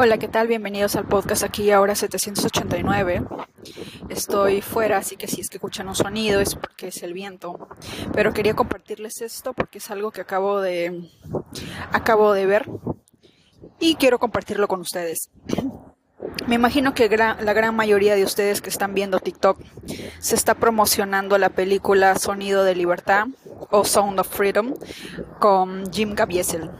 Hola, 0.00 0.16
¿qué 0.16 0.28
tal? 0.28 0.46
Bienvenidos 0.46 0.94
al 0.94 1.08
podcast 1.08 1.42
aquí 1.42 1.72
ahora 1.72 1.96
789. 1.96 3.24
Estoy 4.08 4.62
fuera, 4.62 4.98
así 4.98 5.16
que 5.16 5.26
si 5.26 5.40
es 5.40 5.50
que 5.50 5.56
escuchan 5.56 5.88
un 5.88 5.96
sonido 5.96 6.40
es 6.40 6.54
porque 6.54 6.86
es 6.86 7.02
el 7.02 7.14
viento. 7.14 7.66
Pero 8.12 8.32
quería 8.32 8.54
compartirles 8.54 9.22
esto 9.22 9.54
porque 9.54 9.78
es 9.78 9.90
algo 9.90 10.12
que 10.12 10.20
acabo 10.20 10.60
de 10.60 11.10
acabo 11.90 12.32
de 12.32 12.46
ver 12.46 12.70
y 13.80 13.96
quiero 13.96 14.20
compartirlo 14.20 14.68
con 14.68 14.82
ustedes. 14.82 15.30
Me 16.46 16.54
imagino 16.54 16.94
que 16.94 17.08
la 17.08 17.52
gran 17.52 17.74
mayoría 17.74 18.14
de 18.14 18.22
ustedes 18.22 18.60
que 18.60 18.70
están 18.70 18.94
viendo 18.94 19.18
TikTok 19.18 19.60
se 20.20 20.36
está 20.36 20.54
promocionando 20.54 21.38
la 21.38 21.48
película 21.48 22.16
Sonido 22.16 22.62
de 22.62 22.76
Libertad 22.76 23.26
o 23.72 23.84
Sound 23.84 24.20
of 24.20 24.28
Freedom 24.28 24.74
con 25.40 25.90
Jim 25.92 26.14
Caviezel. 26.14 26.70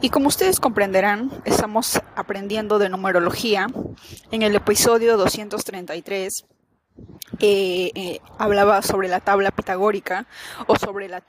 Y 0.00 0.10
como 0.10 0.28
ustedes 0.28 0.60
comprenderán, 0.60 1.30
estamos 1.44 2.00
aprendiendo 2.16 2.78
de 2.78 2.88
numerología. 2.88 3.68
En 4.30 4.42
el 4.42 4.54
episodio 4.54 5.16
233 5.16 6.44
eh, 7.40 7.90
eh, 7.94 8.20
hablaba 8.38 8.82
sobre 8.82 9.08
la 9.08 9.20
tabla 9.20 9.50
pitagórica 9.50 10.26
o 10.66 10.76
sobre 10.76 11.08
la, 11.08 11.22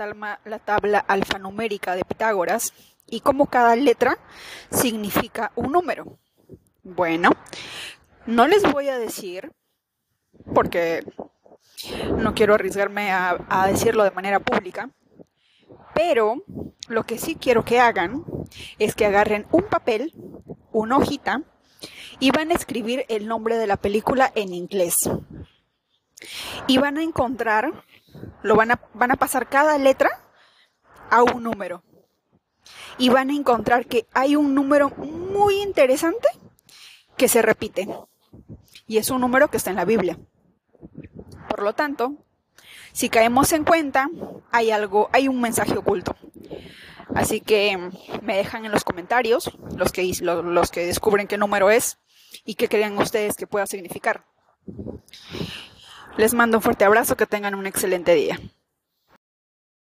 la 0.46 0.59
tabla 0.59 1.00
alfanumérica 1.00 1.96
de 1.96 2.06
Pitágoras 2.06 2.73
y 3.08 3.22
cómo 3.22 3.48
cada 3.48 3.76
letra 3.76 4.18
significa 4.72 5.52
un 5.56 5.72
número. 5.72 6.18
Bueno, 6.84 7.32
no 8.26 8.48
les 8.48 8.64
voy 8.72 8.90
a 8.90 8.98
decir, 8.98 9.52
porque 10.54 11.04
no 12.18 12.34
quiero 12.34 12.56
arriesgarme 12.56 13.12
a 13.12 13.68
decirlo 13.68 14.04
de 14.04 14.12
manera 14.12 14.40
pública, 14.40 14.90
pero 15.94 16.44
lo 16.88 17.04
que 17.04 17.18
sí 17.18 17.36
quiero 17.36 17.64
que 17.64 17.80
hagan 17.80 18.23
es 18.80 18.95
que 18.95 19.05
agarren 19.05 19.45
un 19.52 19.63
papel, 19.63 20.13
una 20.72 20.98
hojita, 20.98 21.44
y 22.20 22.31
van 22.31 22.52
a 22.52 22.55
escribir 22.55 23.05
el 23.09 23.27
nombre 23.27 23.58
de 23.58 23.67
la 23.67 23.77
película 23.77 24.31
en 24.36 24.53
inglés. 24.53 25.09
Y 26.67 26.78
van 26.78 26.97
a 26.97 27.03
encontrar, 27.03 27.83
lo 28.42 28.55
van 28.55 28.72
a, 28.72 28.81
van 28.94 29.11
a 29.11 29.16
pasar 29.16 29.50
cada 29.50 29.78
letra 29.78 30.09
a 31.09 31.23
un 31.23 31.44
número. 31.44 31.83
Y 32.97 33.09
van 33.09 33.30
a 33.30 33.36
encontrar 33.36 33.86
que 33.86 34.08
hay 34.14 34.36
un 34.36 34.55
número 34.55 34.89
muy 34.89 35.61
interesante 35.61 36.27
que 37.17 37.27
se 37.27 37.42
repite. 37.42 37.88
Y 38.88 38.98
es 38.98 39.09
un 39.09 39.22
número 39.22 39.50
que 39.50 39.58
está 39.58 39.70
en 39.70 39.75
la 39.75 39.86
Biblia. 39.86 40.17
Por 41.50 41.64
lo 41.64 41.73
tanto, 41.73 42.14
si 42.92 43.09
caemos 43.09 43.52
en 43.52 43.66
cuenta, 43.66 44.09
hay 44.52 44.72
algo, 44.72 45.09
hay 45.11 45.27
un 45.27 45.42
mensaje 45.42 45.77
oculto. 45.77 46.16
Así 47.16 47.39
que 47.39 47.77
me 48.21 48.38
dejan 48.38 48.66
en 48.66 48.71
los 48.71 48.83
comentarios 48.83 49.58
los 49.75 49.91
que, 49.91 50.03
los 50.21 50.69
que 50.69 50.85
descubren 50.85 51.27
qué 51.27 51.38
número 51.38 51.69
es 51.69 51.97
y 52.44 52.55
qué 52.55 52.67
creen 52.67 52.97
ustedes 52.97 53.38
que 53.38 53.47
pueda 53.47 53.66
significar. 53.66 54.25
Les 56.17 56.33
mando 56.33 56.58
un 56.58 56.61
fuerte 56.61 56.86
abrazo, 56.86 57.16
que 57.16 57.25
tengan 57.25 57.55
un 57.55 57.67
excelente 57.67 58.13
día. 58.13 58.39